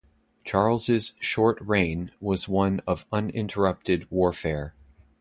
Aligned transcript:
Charles's 0.43 1.13
short 1.19 1.61
reign 1.61 2.09
was 2.19 2.49
one 2.49 2.81
of 2.87 3.05
uninterrupted 3.11 4.09
warfare. 4.09 4.73